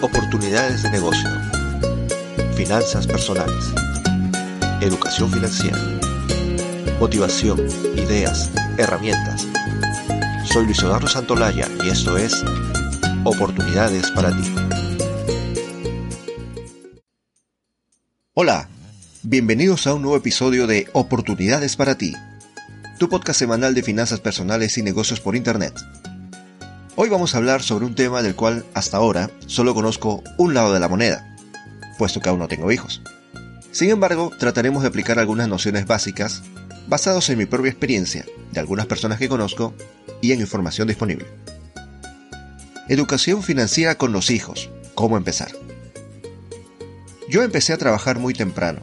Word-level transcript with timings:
Oportunidades 0.00 0.84
de 0.84 0.90
negocio. 0.90 1.28
Finanzas 2.54 3.04
personales. 3.04 3.64
Educación 4.80 5.28
financiera. 5.28 5.76
Motivación, 7.00 7.58
ideas, 7.96 8.52
herramientas. 8.76 9.48
Soy 10.44 10.66
Luis 10.66 10.78
Eduardo 10.78 11.08
Santolaya 11.08 11.66
y 11.84 11.88
esto 11.88 12.16
es 12.16 12.44
Oportunidades 13.24 14.08
para 14.12 14.30
ti. 14.30 14.54
Hola, 18.34 18.68
bienvenidos 19.24 19.88
a 19.88 19.94
un 19.94 20.02
nuevo 20.02 20.16
episodio 20.16 20.68
de 20.68 20.88
Oportunidades 20.92 21.74
para 21.74 21.98
ti, 21.98 22.14
tu 23.00 23.08
podcast 23.08 23.40
semanal 23.40 23.74
de 23.74 23.82
finanzas 23.82 24.20
personales 24.20 24.78
y 24.78 24.82
negocios 24.84 25.18
por 25.18 25.34
Internet. 25.34 25.74
Hoy 27.00 27.10
vamos 27.10 27.32
a 27.32 27.38
hablar 27.38 27.62
sobre 27.62 27.86
un 27.86 27.94
tema 27.94 28.22
del 28.22 28.34
cual 28.34 28.64
hasta 28.74 28.96
ahora 28.96 29.30
solo 29.46 29.72
conozco 29.72 30.24
un 30.36 30.52
lado 30.52 30.72
de 30.74 30.80
la 30.80 30.88
moneda, 30.88 31.36
puesto 31.96 32.18
que 32.18 32.28
aún 32.28 32.40
no 32.40 32.48
tengo 32.48 32.72
hijos. 32.72 33.02
Sin 33.70 33.90
embargo, 33.90 34.32
trataremos 34.36 34.82
de 34.82 34.88
aplicar 34.88 35.20
algunas 35.20 35.46
nociones 35.46 35.86
básicas 35.86 36.42
basados 36.88 37.30
en 37.30 37.38
mi 37.38 37.46
propia 37.46 37.70
experiencia, 37.70 38.24
de 38.50 38.58
algunas 38.58 38.86
personas 38.86 39.20
que 39.20 39.28
conozco 39.28 39.74
y 40.20 40.32
en 40.32 40.40
información 40.40 40.88
disponible. 40.88 41.28
Educación 42.88 43.44
financiera 43.44 43.94
con 43.94 44.10
los 44.10 44.32
hijos. 44.32 44.68
¿Cómo 44.96 45.16
empezar? 45.16 45.52
Yo 47.28 47.44
empecé 47.44 47.74
a 47.74 47.78
trabajar 47.78 48.18
muy 48.18 48.34
temprano. 48.34 48.80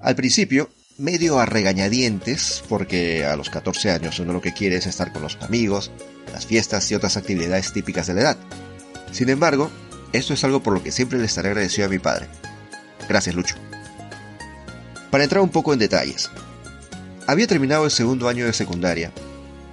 Al 0.00 0.16
principio, 0.16 0.68
medio 0.98 1.38
a 1.38 1.46
regañadientes, 1.46 2.62
porque 2.68 3.24
a 3.24 3.36
los 3.36 3.50
14 3.50 3.92
años 3.92 4.18
uno 4.18 4.32
lo 4.32 4.42
que 4.42 4.52
quiere 4.52 4.76
es 4.76 4.86
estar 4.86 5.12
con 5.12 5.22
los 5.22 5.38
amigos, 5.40 5.92
las 6.32 6.44
fiestas 6.44 6.90
y 6.90 6.94
otras 6.96 7.16
actividades 7.16 7.72
típicas 7.72 8.08
de 8.08 8.14
la 8.14 8.20
edad. 8.20 8.36
Sin 9.12 9.30
embargo, 9.30 9.70
esto 10.12 10.34
es 10.34 10.42
algo 10.44 10.62
por 10.62 10.74
lo 10.74 10.82
que 10.82 10.90
siempre 10.90 11.18
le 11.18 11.26
estaré 11.26 11.48
agradecido 11.48 11.86
a 11.86 11.90
mi 11.90 12.00
padre. 12.00 12.26
Gracias, 13.08 13.34
Lucho. 13.34 13.54
Para 15.10 15.24
entrar 15.24 15.40
un 15.40 15.50
poco 15.50 15.72
en 15.72 15.78
detalles. 15.78 16.30
Había 17.26 17.46
terminado 17.46 17.84
el 17.84 17.90
segundo 17.90 18.28
año 18.28 18.46
de 18.46 18.52
secundaria, 18.52 19.12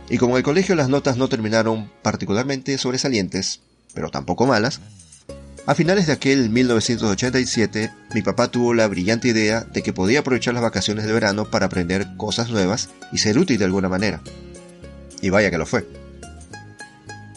y 0.10 0.18
como 0.18 0.36
en 0.36 0.38
el 0.38 0.44
colegio 0.44 0.76
las 0.76 0.90
notas 0.90 1.18
no 1.18 1.28
terminaron 1.28 1.92
particularmente 2.04 2.78
sobresalientes, 2.78 3.62
pero 3.94 4.12
tampoco 4.12 4.46
malas, 4.46 4.80
a 5.68 5.74
finales 5.74 6.06
de 6.06 6.14
aquel 6.14 6.50
1987, 6.50 7.92
mi 8.14 8.22
papá 8.22 8.50
tuvo 8.50 8.74
la 8.74 8.88
brillante 8.88 9.30
idea 9.30 9.62
de 9.62 9.82
que 9.82 9.94
podía 9.94 10.20
aprovechar 10.20 10.54
las 10.54 10.62
vacaciones 10.62 11.06
de 11.06 11.14
verano 11.14 11.46
para 11.50 11.66
aprender 11.66 12.16
cosas 12.18 12.50
nuevas 12.50 12.90
y 13.12 13.18
ser 13.18 13.40
útil 13.40 13.58
de 13.58 13.66
alguna 13.66 13.90
manera. 13.90 14.22
Y 15.22 15.32
vaya 15.32 15.50
que 15.50 15.58
lo 15.58 15.66
fue. 15.66 15.88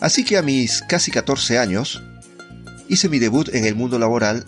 Así 0.00 0.24
que 0.24 0.36
a 0.36 0.42
mis 0.42 0.82
casi 0.82 1.10
14 1.10 1.58
años, 1.58 2.02
hice 2.88 3.08
mi 3.08 3.18
debut 3.18 3.48
en 3.54 3.64
el 3.64 3.74
mundo 3.74 3.98
laboral 3.98 4.44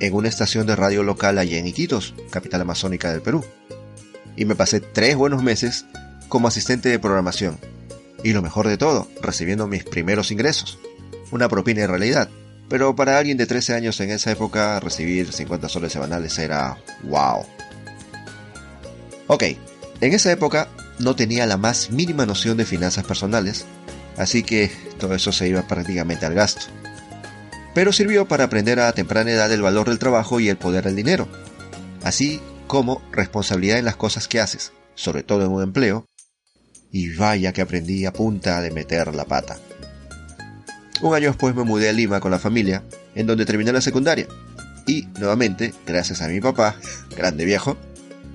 en 0.00 0.14
una 0.14 0.28
estación 0.28 0.66
de 0.66 0.76
radio 0.76 1.02
local 1.02 1.38
allá 1.38 1.58
en 1.58 1.66
Iquitos, 1.66 2.14
capital 2.30 2.62
amazónica 2.62 3.12
del 3.12 3.22
Perú. 3.22 3.44
Y 4.36 4.44
me 4.44 4.56
pasé 4.56 4.80
tres 4.80 5.16
buenos 5.16 5.42
meses 5.42 5.86
como 6.28 6.48
asistente 6.48 6.88
de 6.88 6.98
programación. 6.98 7.58
Y 8.24 8.32
lo 8.32 8.42
mejor 8.42 8.66
de 8.66 8.76
todo, 8.76 9.08
recibiendo 9.22 9.66
mis 9.66 9.84
primeros 9.84 10.30
ingresos. 10.30 10.78
Una 11.30 11.48
propina 11.48 11.82
en 11.82 11.90
realidad. 11.90 12.28
Pero 12.70 12.94
para 12.94 13.18
alguien 13.18 13.36
de 13.36 13.46
13 13.46 13.74
años 13.74 14.00
en 14.00 14.10
esa 14.10 14.30
época, 14.30 14.78
recibir 14.78 15.32
50 15.32 15.68
soles 15.68 15.92
semanales 15.92 16.38
era 16.38 16.78
wow. 17.02 17.44
Ok, 19.26 19.42
en 20.00 20.14
esa 20.14 20.30
época 20.30 20.68
no 21.00 21.16
tenía 21.16 21.46
la 21.46 21.56
más 21.56 21.90
mínima 21.90 22.26
noción 22.26 22.56
de 22.56 22.64
finanzas 22.64 23.04
personales, 23.04 23.66
así 24.16 24.44
que 24.44 24.70
todo 25.00 25.16
eso 25.16 25.32
se 25.32 25.48
iba 25.48 25.66
prácticamente 25.66 26.26
al 26.26 26.34
gasto. 26.34 26.66
Pero 27.74 27.92
sirvió 27.92 28.28
para 28.28 28.44
aprender 28.44 28.78
a 28.78 28.92
temprana 28.92 29.32
edad 29.32 29.52
el 29.52 29.62
valor 29.62 29.88
del 29.88 29.98
trabajo 29.98 30.38
y 30.38 30.48
el 30.48 30.56
poder 30.56 30.84
del 30.84 30.94
dinero, 30.94 31.26
así 32.04 32.40
como 32.68 33.02
responsabilidad 33.10 33.78
en 33.78 33.84
las 33.84 33.96
cosas 33.96 34.28
que 34.28 34.40
haces, 34.40 34.72
sobre 34.94 35.24
todo 35.24 35.44
en 35.44 35.50
un 35.50 35.64
empleo, 35.64 36.06
y 36.92 37.16
vaya 37.16 37.52
que 37.52 37.62
aprendí 37.62 38.06
a 38.06 38.12
punta 38.12 38.60
de 38.60 38.70
meter 38.70 39.12
la 39.12 39.24
pata. 39.24 39.58
Un 41.02 41.14
año 41.14 41.28
después 41.28 41.54
me 41.54 41.64
mudé 41.64 41.88
a 41.88 41.92
Lima 41.92 42.20
con 42.20 42.30
la 42.30 42.38
familia, 42.38 42.82
en 43.14 43.26
donde 43.26 43.46
terminé 43.46 43.72
la 43.72 43.80
secundaria. 43.80 44.26
Y, 44.86 45.06
nuevamente, 45.18 45.72
gracias 45.86 46.20
a 46.20 46.28
mi 46.28 46.40
papá, 46.40 46.76
grande 47.16 47.44
viejo, 47.44 47.76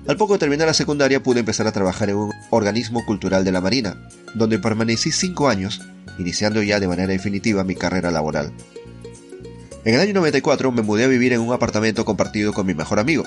al 0.06 0.16
poco 0.16 0.34
de 0.34 0.38
terminar 0.38 0.68
la 0.68 0.74
secundaria 0.74 1.22
pude 1.22 1.40
empezar 1.40 1.66
a 1.66 1.72
trabajar 1.72 2.10
en 2.10 2.16
un 2.16 2.32
organismo 2.50 3.04
cultural 3.04 3.44
de 3.44 3.50
la 3.50 3.60
Marina, 3.60 3.96
donde 4.34 4.58
permanecí 4.58 5.10
cinco 5.10 5.48
años 5.48 5.80
iniciando 6.18 6.62
ya 6.62 6.78
de 6.78 6.88
manera 6.88 7.08
definitiva 7.08 7.64
mi 7.64 7.74
carrera 7.74 8.10
laboral. 8.10 8.52
En 9.84 9.94
el 9.94 10.00
año 10.00 10.14
94 10.14 10.70
me 10.72 10.82
mudé 10.82 11.04
a 11.04 11.08
vivir 11.08 11.32
en 11.32 11.40
un 11.40 11.52
apartamento 11.52 12.04
compartido 12.04 12.52
con 12.52 12.66
mi 12.66 12.74
mejor 12.74 13.00
amigo, 13.00 13.24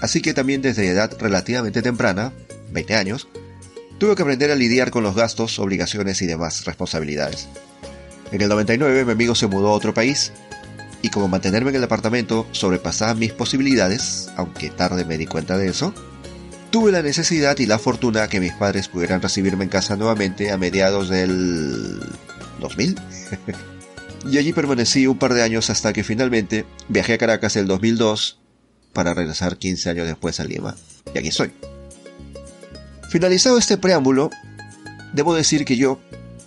así 0.00 0.20
que 0.20 0.34
también 0.34 0.62
desde 0.62 0.86
edad 0.86 1.10
relativamente 1.18 1.82
temprana, 1.82 2.32
20 2.72 2.94
años, 2.94 3.28
tuve 3.98 4.14
que 4.14 4.22
aprender 4.22 4.50
a 4.50 4.54
lidiar 4.54 4.90
con 4.90 5.02
los 5.02 5.14
gastos, 5.14 5.58
obligaciones 5.58 6.20
y 6.22 6.26
demás 6.26 6.64
responsabilidades. 6.66 7.48
En 8.32 8.40
el 8.40 8.48
99 8.48 9.04
mi 9.04 9.12
amigo 9.12 9.34
se 9.34 9.46
mudó 9.46 9.68
a 9.68 9.72
otro 9.72 9.92
país, 9.92 10.32
y 11.02 11.10
como 11.10 11.28
mantenerme 11.28 11.70
en 11.70 11.76
el 11.76 11.84
apartamento 11.84 12.46
sobrepasaba 12.52 13.14
mis 13.14 13.32
posibilidades, 13.32 14.30
aunque 14.36 14.70
tarde 14.70 15.04
me 15.04 15.18
di 15.18 15.26
cuenta 15.26 15.58
de 15.58 15.68
eso, 15.68 15.92
tuve 16.70 16.92
la 16.92 17.02
necesidad 17.02 17.58
y 17.58 17.66
la 17.66 17.78
fortuna 17.78 18.28
que 18.28 18.40
mis 18.40 18.52
padres 18.52 18.88
pudieran 18.88 19.20
recibirme 19.20 19.64
en 19.64 19.70
casa 19.70 19.96
nuevamente 19.96 20.50
a 20.52 20.56
mediados 20.56 21.08
del 21.08 22.00
2000. 22.60 23.00
y 24.30 24.38
allí 24.38 24.52
permanecí 24.52 25.06
un 25.06 25.18
par 25.18 25.34
de 25.34 25.42
años 25.42 25.70
hasta 25.70 25.92
que 25.92 26.04
finalmente 26.04 26.64
viajé 26.88 27.14
a 27.14 27.18
Caracas 27.18 27.56
el 27.56 27.66
2002 27.66 28.38
para 28.92 29.12
regresar 29.12 29.58
15 29.58 29.90
años 29.90 30.06
después 30.06 30.38
a 30.38 30.44
Lima. 30.44 30.76
Y 31.12 31.18
aquí 31.18 31.28
estoy. 31.28 31.52
Finalizado 33.10 33.58
este 33.58 33.76
preámbulo, 33.76 34.30
debo 35.12 35.34
decir 35.34 35.64
que 35.64 35.76
yo, 35.76 35.98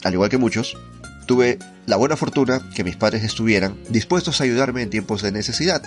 al 0.03 0.13
igual 0.13 0.29
que 0.29 0.37
muchos, 0.37 0.77
tuve 1.25 1.59
la 1.85 1.97
buena 1.97 2.15
fortuna 2.15 2.61
que 2.75 2.83
mis 2.83 2.95
padres 2.95 3.23
estuvieran 3.23 3.77
dispuestos 3.89 4.39
a 4.39 4.43
ayudarme 4.43 4.81
en 4.81 4.89
tiempos 4.89 5.21
de 5.21 5.31
necesidad, 5.31 5.81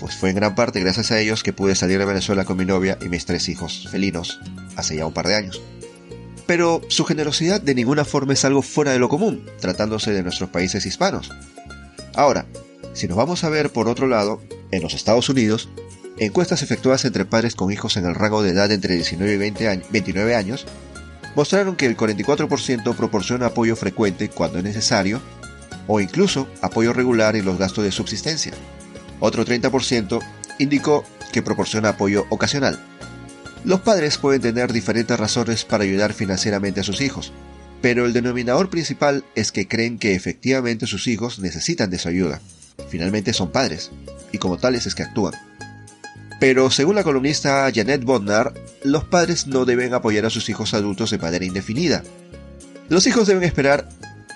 pues 0.00 0.16
fue 0.16 0.30
en 0.30 0.36
gran 0.36 0.54
parte 0.54 0.80
gracias 0.80 1.10
a 1.10 1.20
ellos 1.20 1.42
que 1.42 1.52
pude 1.52 1.74
salir 1.74 1.98
de 1.98 2.04
Venezuela 2.04 2.44
con 2.44 2.56
mi 2.56 2.64
novia 2.64 2.98
y 3.00 3.08
mis 3.08 3.26
tres 3.26 3.48
hijos 3.48 3.88
felinos 3.90 4.40
hace 4.76 4.96
ya 4.96 5.06
un 5.06 5.14
par 5.14 5.28
de 5.28 5.36
años. 5.36 5.60
Pero 6.46 6.82
su 6.88 7.04
generosidad 7.04 7.60
de 7.60 7.74
ninguna 7.74 8.04
forma 8.04 8.34
es 8.34 8.44
algo 8.44 8.60
fuera 8.60 8.92
de 8.92 8.98
lo 8.98 9.08
común, 9.08 9.46
tratándose 9.60 10.12
de 10.12 10.22
nuestros 10.22 10.50
países 10.50 10.84
hispanos. 10.84 11.30
Ahora, 12.14 12.46
si 12.92 13.08
nos 13.08 13.16
vamos 13.16 13.44
a 13.44 13.48
ver 13.48 13.70
por 13.70 13.88
otro 13.88 14.06
lado, 14.06 14.42
en 14.70 14.82
los 14.82 14.94
Estados 14.94 15.28
Unidos, 15.28 15.68
encuestas 16.18 16.62
efectuadas 16.62 17.04
entre 17.04 17.24
padres 17.24 17.54
con 17.54 17.72
hijos 17.72 17.96
en 17.96 18.04
el 18.04 18.14
rango 18.14 18.42
de 18.42 18.50
edad 18.50 18.70
entre 18.70 18.94
19 18.94 19.32
y 19.32 19.36
20 19.36 19.82
29 19.90 20.34
años 20.34 20.66
mostraron 21.34 21.76
que 21.76 21.86
el 21.86 21.96
44% 21.96 22.94
proporciona 22.94 23.46
apoyo 23.46 23.76
frecuente 23.76 24.28
cuando 24.28 24.58
es 24.58 24.64
necesario, 24.64 25.20
o 25.86 26.00
incluso 26.00 26.48
apoyo 26.62 26.92
regular 26.92 27.36
en 27.36 27.44
los 27.44 27.58
gastos 27.58 27.84
de 27.84 27.92
subsistencia, 27.92 28.52
otro 29.20 29.44
30% 29.44 30.20
indicó 30.58 31.04
que 31.32 31.42
proporciona 31.42 31.90
apoyo 31.90 32.26
ocasional. 32.30 32.78
Los 33.64 33.80
padres 33.80 34.18
pueden 34.18 34.42
tener 34.42 34.72
diferentes 34.72 35.18
razones 35.18 35.64
para 35.64 35.84
ayudar 35.84 36.12
financieramente 36.12 36.80
a 36.80 36.84
sus 36.84 37.00
hijos, 37.00 37.32
pero 37.80 38.06
el 38.06 38.12
denominador 38.12 38.70
principal 38.70 39.24
es 39.34 39.52
que 39.52 39.68
creen 39.68 39.98
que 39.98 40.14
efectivamente 40.14 40.86
sus 40.86 41.06
hijos 41.06 41.38
necesitan 41.38 41.90
de 41.90 41.98
su 41.98 42.08
ayuda. 42.08 42.40
Finalmente 42.88 43.32
son 43.32 43.50
padres, 43.50 43.90
y 44.32 44.38
como 44.38 44.58
tales 44.58 44.86
es 44.86 44.94
que 44.94 45.02
actúan. 45.02 45.34
Pero 46.40 46.70
según 46.70 46.96
la 46.96 47.04
columnista 47.04 47.70
Janet 47.74 48.04
Bodnar, 48.04 48.54
los 48.82 49.04
padres 49.04 49.46
no 49.46 49.64
deben 49.64 49.94
apoyar 49.94 50.26
a 50.26 50.30
sus 50.30 50.48
hijos 50.48 50.74
adultos 50.74 51.10
de 51.10 51.18
manera 51.18 51.44
indefinida. 51.44 52.02
Los 52.88 53.06
hijos 53.06 53.26
deben 53.26 53.44
esperar 53.44 53.88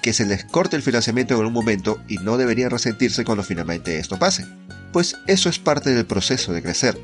que 0.02 0.12
se 0.12 0.24
les 0.24 0.44
corte 0.44 0.76
el 0.76 0.82
financiamiento 0.82 1.34
en 1.34 1.40
algún 1.40 1.52
momento 1.52 2.00
y 2.08 2.18
no 2.18 2.38
deberían 2.38 2.70
resentirse 2.70 3.24
cuando 3.24 3.42
finalmente 3.42 3.98
esto 3.98 4.18
pase 4.18 4.46
pues 4.92 5.16
eso 5.26 5.48
es 5.48 5.58
parte 5.58 5.90
del 5.90 6.06
proceso 6.06 6.52
de 6.52 6.62
crecer. 6.62 6.98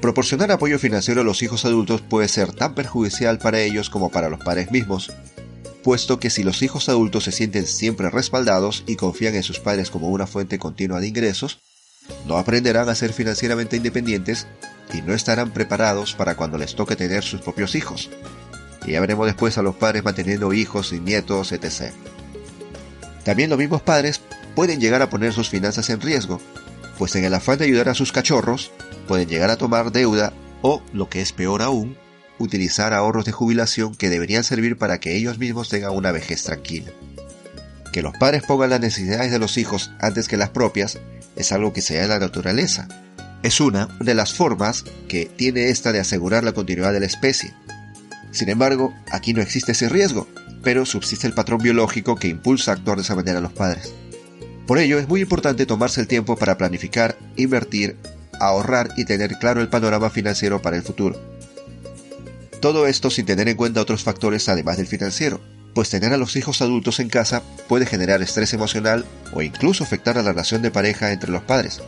Proporcionar 0.00 0.52
apoyo 0.52 0.78
financiero 0.78 1.22
a 1.22 1.24
los 1.24 1.42
hijos 1.42 1.64
adultos 1.64 2.02
puede 2.02 2.28
ser 2.28 2.52
tan 2.52 2.74
perjudicial 2.74 3.38
para 3.38 3.60
ellos 3.60 3.88
como 3.88 4.10
para 4.10 4.28
los 4.28 4.40
padres 4.40 4.70
mismos, 4.70 5.12
puesto 5.82 6.18
que 6.18 6.30
si 6.30 6.42
los 6.42 6.62
hijos 6.62 6.88
adultos 6.88 7.24
se 7.24 7.32
sienten 7.32 7.66
siempre 7.66 8.10
respaldados 8.10 8.84
y 8.86 8.96
confían 8.96 9.34
en 9.34 9.42
sus 9.42 9.60
padres 9.60 9.90
como 9.90 10.08
una 10.08 10.26
fuente 10.26 10.58
continua 10.58 11.00
de 11.00 11.08
ingresos, 11.08 11.60
no 12.26 12.38
aprenderán 12.38 12.88
a 12.88 12.94
ser 12.94 13.12
financieramente 13.12 13.76
independientes 13.76 14.46
y 14.92 15.02
no 15.02 15.14
estarán 15.14 15.50
preparados 15.50 16.14
para 16.14 16.36
cuando 16.36 16.58
les 16.58 16.74
toque 16.74 16.96
tener 16.96 17.22
sus 17.22 17.40
propios 17.40 17.74
hijos. 17.74 18.10
Y 18.86 18.92
ya 18.92 19.00
veremos 19.00 19.26
después 19.26 19.56
a 19.58 19.62
los 19.62 19.76
padres 19.76 20.04
manteniendo 20.04 20.52
hijos 20.52 20.92
y 20.92 21.00
nietos, 21.00 21.52
etc. 21.52 21.92
También 23.24 23.50
los 23.50 23.58
mismos 23.58 23.82
padres 23.82 24.20
pueden 24.54 24.80
llegar 24.80 25.02
a 25.02 25.10
poner 25.10 25.32
sus 25.32 25.48
finanzas 25.48 25.88
en 25.90 26.00
riesgo, 26.00 26.40
pues 26.98 27.16
en 27.16 27.24
el 27.24 27.34
afán 27.34 27.58
de 27.58 27.64
ayudar 27.64 27.88
a 27.88 27.94
sus 27.94 28.12
cachorros, 28.12 28.70
pueden 29.08 29.28
llegar 29.28 29.50
a 29.50 29.56
tomar 29.56 29.90
deuda 29.90 30.32
o, 30.62 30.82
lo 30.92 31.08
que 31.08 31.20
es 31.20 31.32
peor 31.32 31.62
aún, 31.62 31.96
utilizar 32.38 32.92
ahorros 32.94 33.24
de 33.24 33.32
jubilación 33.32 33.94
que 33.94 34.10
deberían 34.10 34.44
servir 34.44 34.76
para 34.76 34.98
que 34.98 35.16
ellos 35.16 35.38
mismos 35.38 35.68
tengan 35.68 35.92
una 35.92 36.12
vejez 36.12 36.42
tranquila. 36.44 36.92
Que 37.94 38.02
los 38.02 38.18
padres 38.18 38.42
pongan 38.42 38.70
las 38.70 38.80
necesidades 38.80 39.30
de 39.30 39.38
los 39.38 39.56
hijos 39.56 39.92
antes 40.00 40.26
que 40.26 40.36
las 40.36 40.50
propias 40.50 40.98
es 41.36 41.52
algo 41.52 41.72
que 41.72 41.80
se 41.80 41.94
da 41.94 42.02
en 42.02 42.08
la 42.08 42.18
naturaleza. 42.18 42.88
Es 43.44 43.60
una 43.60 43.86
de 44.00 44.14
las 44.14 44.34
formas 44.34 44.82
que 45.06 45.26
tiene 45.26 45.68
esta 45.68 45.92
de 45.92 46.00
asegurar 46.00 46.42
la 46.42 46.50
continuidad 46.50 46.92
de 46.92 46.98
la 46.98 47.06
especie. 47.06 47.54
Sin 48.32 48.48
embargo, 48.48 48.92
aquí 49.12 49.32
no 49.32 49.40
existe 49.40 49.70
ese 49.70 49.88
riesgo, 49.88 50.26
pero 50.64 50.86
subsiste 50.86 51.28
el 51.28 51.34
patrón 51.34 51.62
biológico 51.62 52.16
que 52.16 52.26
impulsa 52.26 52.72
a 52.72 52.74
actuar 52.74 52.96
de 52.96 53.04
esa 53.04 53.14
manera 53.14 53.38
a 53.38 53.42
los 53.42 53.52
padres. 53.52 53.94
Por 54.66 54.78
ello 54.78 54.98
es 54.98 55.06
muy 55.06 55.20
importante 55.20 55.64
tomarse 55.64 56.00
el 56.00 56.08
tiempo 56.08 56.34
para 56.34 56.58
planificar, 56.58 57.16
invertir, 57.36 57.96
ahorrar 58.40 58.88
y 58.96 59.04
tener 59.04 59.38
claro 59.38 59.60
el 59.60 59.68
panorama 59.68 60.10
financiero 60.10 60.60
para 60.60 60.76
el 60.76 60.82
futuro. 60.82 61.16
Todo 62.60 62.88
esto 62.88 63.08
sin 63.08 63.24
tener 63.24 63.48
en 63.48 63.56
cuenta 63.56 63.80
otros 63.80 64.02
factores 64.02 64.48
además 64.48 64.78
del 64.78 64.88
financiero, 64.88 65.40
pues 65.74 65.90
tener 65.90 66.12
a 66.12 66.16
los 66.16 66.36
hijos 66.36 66.62
adultos 66.62 67.00
en 67.00 67.08
casa 67.08 67.42
puede 67.68 67.86
generar 67.86 68.22
estrés 68.22 68.54
emocional 68.54 69.04
o 69.32 69.42
incluso 69.42 69.84
afectar 69.84 70.16
a 70.16 70.22
la 70.22 70.30
relación 70.30 70.62
de 70.62 70.70
pareja 70.70 71.12
entre 71.12 71.32
los 71.32 71.42
padres, 71.42 71.82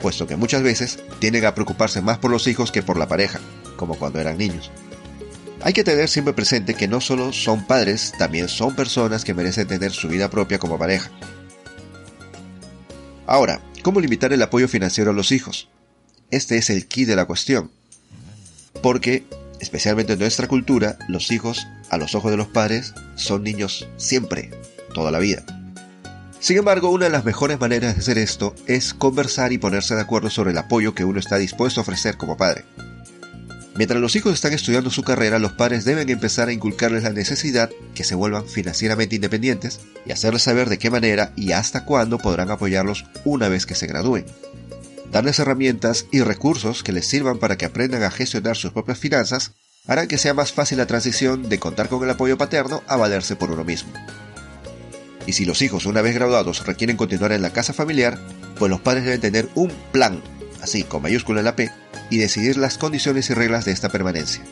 puesto 0.00 0.26
que 0.26 0.36
muchas 0.36 0.62
veces 0.62 0.98
tienden 1.18 1.46
a 1.46 1.54
preocuparse 1.54 2.02
más 2.02 2.18
por 2.18 2.30
los 2.30 2.46
hijos 2.46 2.70
que 2.70 2.82
por 2.82 2.98
la 2.98 3.08
pareja, 3.08 3.40
como 3.76 3.96
cuando 3.96 4.20
eran 4.20 4.38
niños. 4.38 4.70
Hay 5.62 5.72
que 5.72 5.84
tener 5.84 6.08
siempre 6.08 6.34
presente 6.34 6.74
que 6.74 6.88
no 6.88 7.00
solo 7.00 7.32
son 7.32 7.66
padres, 7.66 8.12
también 8.18 8.48
son 8.48 8.74
personas 8.74 9.24
que 9.24 9.34
merecen 9.34 9.68
tener 9.68 9.92
su 9.92 10.08
vida 10.08 10.30
propia 10.30 10.58
como 10.58 10.78
pareja. 10.78 11.10
Ahora, 13.26 13.60
¿cómo 13.82 14.00
limitar 14.00 14.32
el 14.32 14.42
apoyo 14.42 14.68
financiero 14.68 15.10
a 15.10 15.14
los 15.14 15.32
hijos? 15.32 15.68
Este 16.30 16.56
es 16.56 16.70
el 16.70 16.86
key 16.86 17.04
de 17.04 17.16
la 17.16 17.26
cuestión. 17.26 17.70
Porque, 18.82 19.24
especialmente 19.60 20.14
en 20.14 20.18
nuestra 20.18 20.48
cultura, 20.48 20.98
los 21.08 21.30
hijos, 21.30 21.66
a 21.90 21.96
los 21.96 22.14
ojos 22.14 22.30
de 22.30 22.36
los 22.36 22.48
padres, 22.48 22.94
son 23.14 23.44
niños 23.44 23.88
siempre, 23.96 24.50
toda 24.94 25.10
la 25.10 25.18
vida. 25.18 25.44
Sin 26.40 26.56
embargo, 26.56 26.90
una 26.90 27.04
de 27.04 27.10
las 27.10 27.24
mejores 27.24 27.60
maneras 27.60 27.94
de 27.94 28.00
hacer 28.00 28.18
esto 28.18 28.54
es 28.66 28.94
conversar 28.94 29.52
y 29.52 29.58
ponerse 29.58 29.94
de 29.94 30.00
acuerdo 30.00 30.30
sobre 30.30 30.52
el 30.52 30.58
apoyo 30.58 30.94
que 30.94 31.04
uno 31.04 31.20
está 31.20 31.36
dispuesto 31.36 31.80
a 31.80 31.82
ofrecer 31.82 32.16
como 32.16 32.38
padre. 32.38 32.64
Mientras 33.76 34.00
los 34.00 34.16
hijos 34.16 34.34
están 34.34 34.52
estudiando 34.52 34.90
su 34.90 35.02
carrera, 35.02 35.38
los 35.38 35.52
padres 35.52 35.84
deben 35.84 36.08
empezar 36.08 36.48
a 36.48 36.52
inculcarles 36.52 37.02
la 37.02 37.10
necesidad 37.10 37.70
que 37.94 38.04
se 38.04 38.14
vuelvan 38.14 38.46
financieramente 38.46 39.16
independientes 39.16 39.80
y 40.04 40.12
hacerles 40.12 40.42
saber 40.42 40.68
de 40.68 40.78
qué 40.78 40.90
manera 40.90 41.32
y 41.36 41.52
hasta 41.52 41.84
cuándo 41.84 42.18
podrán 42.18 42.50
apoyarlos 42.50 43.04
una 43.24 43.48
vez 43.48 43.66
que 43.66 43.74
se 43.74 43.86
gradúen. 43.86 44.24
Darles 45.10 45.40
herramientas 45.40 46.06
y 46.12 46.20
recursos 46.20 46.84
que 46.84 46.92
les 46.92 47.08
sirvan 47.08 47.38
para 47.38 47.56
que 47.56 47.64
aprendan 47.64 48.04
a 48.04 48.10
gestionar 48.10 48.56
sus 48.56 48.72
propias 48.72 48.98
finanzas 48.98 49.52
harán 49.86 50.06
que 50.06 50.18
sea 50.18 50.34
más 50.34 50.52
fácil 50.52 50.78
la 50.78 50.86
transición 50.86 51.48
de 51.48 51.58
contar 51.58 51.88
con 51.88 52.04
el 52.04 52.10
apoyo 52.10 52.38
paterno 52.38 52.82
a 52.86 52.96
valerse 52.96 53.34
por 53.34 53.50
uno 53.50 53.64
mismo. 53.64 53.90
Y 55.26 55.32
si 55.32 55.44
los 55.44 55.62
hijos 55.62 55.86
una 55.86 56.00
vez 56.02 56.14
graduados 56.14 56.64
requieren 56.64 56.96
continuar 56.96 57.32
en 57.32 57.42
la 57.42 57.52
casa 57.52 57.72
familiar, 57.72 58.18
pues 58.58 58.70
los 58.70 58.80
padres 58.80 59.04
deben 59.04 59.20
tener 59.20 59.48
un 59.54 59.70
plan, 59.90 60.22
así 60.62 60.84
con 60.84 61.02
mayúscula 61.02 61.40
en 61.40 61.44
la 61.44 61.56
P, 61.56 61.72
y 62.08 62.18
decidir 62.18 62.56
las 62.56 62.78
condiciones 62.78 63.30
y 63.30 63.34
reglas 63.34 63.64
de 63.64 63.72
esta 63.72 63.88
permanencia. 63.88 64.42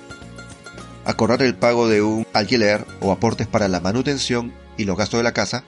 Acordar 1.05 1.43
el 1.43 1.55
pago 1.55 1.89
de 1.89 2.03
un 2.03 2.27
alquiler 2.33 2.85
o 3.01 3.13
aportes 3.13 3.47
para 3.47 3.69
la 3.69 3.81
manutención 3.81 4.53
y 4.77 4.85
los 4.85 4.97
gastos 4.97 5.19
de 5.19 5.25
la 5.25 5.33
casa 5.33 5.65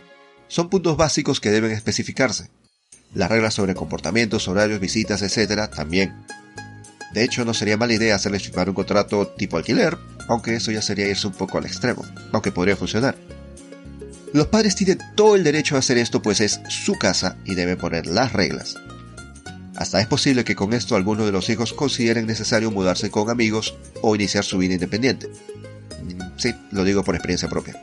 son 0.49 0.69
puntos 0.69 0.97
básicos 0.97 1.41
que 1.41 1.51
deben 1.51 1.71
especificarse. 1.71 2.51
Las 3.15 3.31
reglas 3.31 3.55
sobre 3.55 3.75
comportamientos, 3.75 4.49
horarios, 4.49 4.81
visitas, 4.81 5.23
etc. 5.23 5.69
también. 5.75 6.15
De 7.13 7.25
hecho, 7.25 7.45
no 7.45 7.55
sería 7.55 7.77
mala 7.77 7.95
idea 7.95 8.15
hacerles 8.15 8.45
firmar 8.45 8.69
un 8.69 8.75
contrato 8.75 9.27
tipo 9.27 9.57
alquiler, 9.57 9.99
aunque 10.29 10.55
eso 10.55 10.71
ya 10.71 10.81
sería 10.81 11.09
irse 11.09 11.27
un 11.27 11.33
poco 11.33 11.59
al 11.59 11.67
extremo, 11.67 12.05
aunque 12.33 12.53
podría 12.53 12.77
funcionar. 12.77 13.17
Los 14.33 14.47
padres 14.47 14.77
tienen 14.77 14.99
todo 15.17 15.35
el 15.35 15.43
derecho 15.43 15.75
a 15.75 15.81
hacer 15.81 15.99
esto 15.99 16.23
pues 16.23 16.41
es 16.41 16.61
su 16.69 16.95
casa 16.95 17.37
y 17.45 17.57
deben 17.57 17.77
poner 17.77 18.07
las 18.07 18.33
reglas. 18.33 18.77
Hasta 19.75 20.01
es 20.01 20.07
posible 20.07 20.45
que 20.45 20.55
con 20.55 20.73
esto 20.73 20.95
algunos 20.95 21.27
de 21.27 21.33
los 21.33 21.49
hijos 21.51 21.73
consideren 21.73 22.27
necesario 22.27 22.71
mudarse 22.71 23.11
con 23.11 23.29
amigos 23.29 23.75
o 24.03 24.15
iniciar 24.15 24.45
su 24.45 24.59
vida 24.59 24.75
independiente. 24.75 25.31
Sí, 26.37 26.55
lo 26.71 26.85
digo 26.85 27.03
por 27.03 27.17
experiencia 27.17 27.49
propia. 27.49 27.81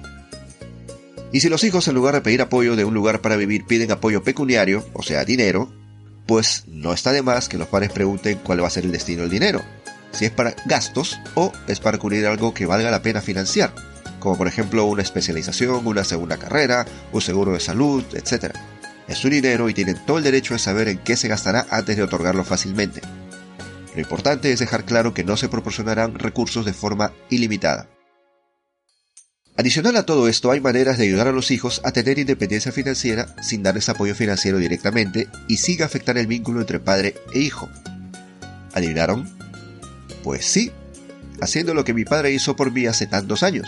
Y 1.32 1.42
si 1.42 1.50
los 1.50 1.64
hijos 1.64 1.88
en 1.88 1.96
lugar 1.96 2.16
de 2.16 2.22
pedir 2.22 2.42
apoyo 2.42 2.76
de 2.76 2.86
un 2.86 2.94
lugar 2.94 3.22
para 3.22 3.36
vivir 3.36 3.66
piden 3.66 3.92
apoyo 3.92 4.24
pecuniario, 4.24 4.86
o 4.94 5.04
sea, 5.04 5.26
dinero, 5.26 5.72
pues 6.26 6.64
no 6.68 6.94
está 6.94 7.12
de 7.12 7.22
más 7.22 7.50
que 7.50 7.58
los 7.58 7.68
padres 7.68 7.92
pregunten 7.92 8.40
cuál 8.44 8.64
va 8.64 8.68
a 8.68 8.72
ser 8.72 8.86
el 8.86 8.92
destino 8.92 9.22
del 9.22 9.32
dinero, 9.32 9.62
si 10.12 10.26
es 10.26 10.32
para 10.32 10.56
gastos 10.66 11.20
o 11.36 11.52
es 11.68 11.80
para 11.80 11.98
cubrir 11.98 12.26
algo 12.28 12.54
que 12.54 12.66
valga 12.66 12.92
la 12.92 13.02
pena 13.02 13.22
financiar, 13.22 13.74
como 14.20 14.38
por 14.38 14.48
ejemplo 14.48 14.86
una 14.86 15.02
especialización, 15.02 15.86
una 15.86 16.04
segunda 16.04 16.38
carrera, 16.38 16.86
un 17.12 17.22
seguro 17.22 17.54
de 17.54 17.60
salud, 17.60 18.04
etc. 18.14 18.54
Es 19.08 19.18
su 19.18 19.30
dinero 19.30 19.70
y 19.70 19.74
tienen 19.74 19.98
todo 20.06 20.18
el 20.18 20.24
derecho 20.24 20.54
de 20.54 20.60
saber 20.60 20.88
en 20.88 21.00
qué 21.00 21.18
se 21.18 21.28
gastará 21.28 21.66
antes 21.70 21.98
de 21.98 22.04
otorgarlo 22.04 22.44
fácilmente. 22.44 23.02
Lo 23.96 24.02
importante 24.02 24.52
es 24.52 24.60
dejar 24.60 24.86
claro 24.86 25.14
que 25.14 25.24
no 25.24 25.38
se 25.38 25.50
proporcionarán 25.50 26.20
recursos 26.20 26.66
de 26.66 26.74
forma 26.74 27.14
ilimitada. 27.30 27.88
Adicional 29.60 29.96
a 29.96 30.04
todo 30.04 30.28
esto, 30.28 30.52
hay 30.52 30.62
maneras 30.62 31.00
de 31.00 31.06
ayudar 31.06 31.28
a 31.28 31.32
los 31.32 31.50
hijos 31.50 31.82
a 31.84 31.92
tener 31.92 32.20
independencia 32.20 32.72
financiera 32.72 33.36
sin 33.42 33.64
darles 33.64 33.90
apoyo 33.90 34.14
financiero 34.14 34.60
directamente 34.60 35.30
y 35.48 35.58
sin 35.58 35.82
afectar 35.82 36.16
el 36.20 36.28
vínculo 36.28 36.60
entre 36.60 36.80
padre 36.80 37.16
e 37.34 37.40
hijo. 37.40 37.68
¿Adivinaron? 38.76 39.28
Pues 40.24 40.46
sí, 40.46 40.72
haciendo 41.42 41.74
lo 41.74 41.84
que 41.84 41.96
mi 41.96 42.06
padre 42.06 42.32
hizo 42.32 42.56
por 42.56 42.72
mí 42.72 42.86
hace 42.86 43.08
tantos 43.08 43.42
años 43.42 43.68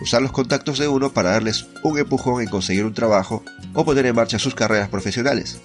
usar 0.00 0.22
los 0.22 0.32
contactos 0.32 0.78
de 0.78 0.88
uno 0.88 1.12
para 1.12 1.32
darles 1.32 1.66
un 1.82 1.98
empujón 1.98 2.40
en 2.40 2.48
conseguir 2.48 2.86
un 2.86 2.94
trabajo 2.94 3.44
o 3.74 3.84
poner 3.84 4.06
en 4.06 4.14
marcha 4.14 4.38
sus 4.38 4.54
carreras 4.54 4.88
profesionales. 4.88 5.58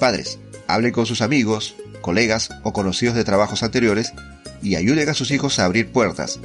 Padres, 0.00 0.40
hablen 0.66 0.90
con 0.90 1.06
sus 1.06 1.22
amigos, 1.22 1.76
colegas 2.00 2.50
o 2.64 2.72
conocidos 2.72 3.14
de 3.14 3.22
trabajos 3.22 3.62
anteriores 3.62 4.12
y 4.60 4.74
ayuden 4.74 5.08
a 5.08 5.14
sus 5.14 5.30
hijos 5.30 5.60
a 5.60 5.66
abrir 5.66 5.92
puertas 5.92 6.40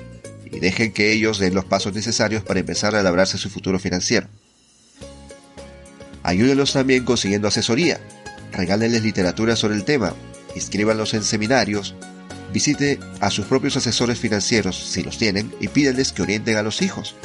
y 0.56 0.60
dejen 0.60 0.94
que 0.94 1.12
ellos 1.12 1.40
den 1.40 1.54
los 1.54 1.66
pasos 1.66 1.94
necesarios 1.94 2.44
para 2.44 2.60
empezar 2.60 2.96
a 2.96 3.04
labrarse 3.04 3.38
su 3.38 3.50
futuro 3.50 3.78
financiero. 3.80 4.28
Ayúdenlos 6.24 6.74
también 6.74 7.04
consiguiendo 7.04 7.48
asesoría, 7.48 8.00
regálenles 8.52 9.04
literatura 9.04 9.56
sobre 9.56 9.76
el 9.76 9.84
tema, 9.84 10.16
inscríbanlos 10.56 11.14
en 11.14 11.24
seminarios, 11.24 11.96
Visite 12.56 13.00
a 13.20 13.32
sus 13.32 13.48
propios 13.48 13.76
asesores 13.76 14.18
financieros, 14.18 14.78
si 14.78 15.04
los 15.04 15.18
tienen, 15.18 15.54
y 15.60 15.68
pídenles 15.68 16.14
que 16.14 16.22
orienten 16.22 16.56
a 16.56 16.64
los 16.64 16.82
hijos. 16.82 17.18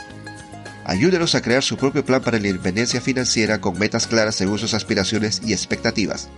Ayúdenos 0.84 1.36
a 1.36 1.40
crear 1.40 1.62
su 1.62 1.76
propio 1.76 2.04
plan 2.04 2.20
para 2.20 2.40
la 2.40 2.48
independencia 2.48 3.00
financiera 3.00 3.60
con 3.60 3.78
metas 3.78 4.08
claras 4.08 4.34
según 4.34 4.58
sus 4.58 4.74
aspiraciones 4.74 5.40
y 5.46 5.52
expectativas. 5.52 6.28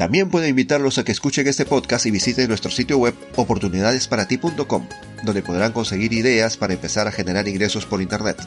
También 0.00 0.30
puedo 0.30 0.46
invitarlos 0.46 0.96
a 0.96 1.04
que 1.04 1.12
escuchen 1.12 1.46
este 1.46 1.66
podcast 1.66 2.06
y 2.06 2.10
visiten 2.10 2.48
nuestro 2.48 2.70
sitio 2.70 2.96
web 2.96 3.14
oportunidadesparati.com, 3.36 4.88
donde 5.24 5.42
podrán 5.42 5.72
conseguir 5.72 6.14
ideas 6.14 6.56
para 6.56 6.72
empezar 6.72 7.06
a 7.06 7.12
generar 7.12 7.46
ingresos 7.46 7.84
por 7.84 8.00
Internet. 8.00 8.38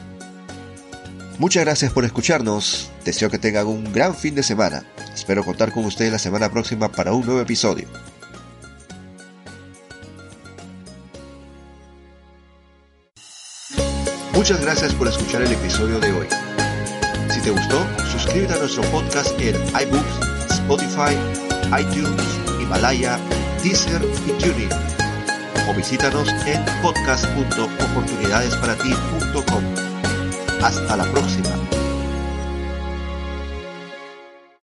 Muchas 1.38 1.64
gracias 1.64 1.92
por 1.92 2.04
escucharnos, 2.04 2.90
deseo 3.04 3.30
que 3.30 3.38
tengan 3.38 3.68
un 3.68 3.92
gran 3.92 4.16
fin 4.16 4.34
de 4.34 4.42
semana. 4.42 4.82
Espero 5.14 5.44
contar 5.44 5.70
con 5.70 5.84
ustedes 5.84 6.10
la 6.10 6.18
semana 6.18 6.50
próxima 6.50 6.90
para 6.90 7.12
un 7.12 7.24
nuevo 7.24 7.40
episodio. 7.40 7.86
Muchas 14.32 14.60
gracias 14.60 14.92
por 14.94 15.06
escuchar 15.06 15.42
el 15.42 15.52
episodio 15.52 16.00
de 16.00 16.10
hoy. 16.10 16.26
Si 17.32 17.40
te 17.42 17.50
gustó, 17.50 17.86
suscríbete 18.10 18.54
a 18.54 18.58
nuestro 18.58 18.82
podcast 18.90 19.38
en 19.40 19.54
iBooks, 19.54 20.33
Spotify, 20.64 21.12
iTunes, 21.78 22.24
Himalaya, 22.58 23.20
Deezer 23.62 24.02
y 24.26 24.32
TuneIn. 24.42 24.70
O 25.68 25.74
visítanos 25.74 26.26
en 26.46 26.64
podcast.oportunidadesparati.com. 26.82 29.64
Hasta 30.62 30.96
la 30.96 31.04
próxima. 31.04 31.63